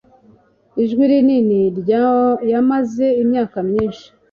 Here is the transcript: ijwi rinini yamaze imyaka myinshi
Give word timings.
ijwi 0.83 1.03
rinini 1.09 1.61
yamaze 2.51 3.05
imyaka 3.23 3.57
myinshi 3.69 4.05